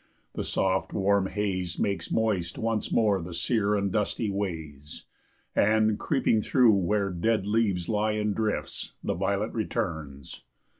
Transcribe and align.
The 0.33 0.43
soft, 0.43 0.93
warm 0.93 1.27
haze 1.27 1.77
Makes 1.77 2.11
moist 2.11 2.57
once 2.57 2.91
more 2.91 3.21
the 3.21 3.35
sere 3.35 3.75
and 3.75 3.91
dusty 3.91 4.31
ways, 4.31 5.03
And, 5.55 5.99
creeping 5.99 6.41
through 6.41 6.73
where 6.73 7.11
dead 7.11 7.45
leaves 7.45 7.87
lie 7.87 8.13
in 8.13 8.33
drifts, 8.33 8.93
The 9.03 9.13
violet 9.13 9.53
returns. 9.53 10.41